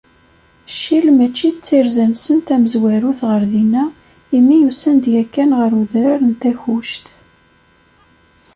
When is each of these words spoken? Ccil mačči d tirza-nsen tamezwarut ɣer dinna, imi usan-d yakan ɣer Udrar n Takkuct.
Ccil 0.73 1.05
mačči 1.17 1.49
d 1.53 1.57
tirza-nsen 1.65 2.37
tamezwarut 2.47 3.19
ɣer 3.29 3.41
dinna, 3.51 3.83
imi 4.37 4.57
usan-d 4.69 5.05
yakan 5.15 5.51
ɣer 5.59 5.71
Udrar 5.81 6.19
n 6.25 6.31
Takkuct. 6.41 7.05